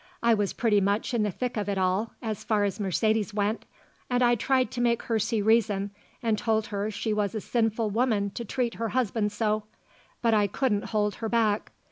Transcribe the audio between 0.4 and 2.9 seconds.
pretty much in the thick of it all, as far as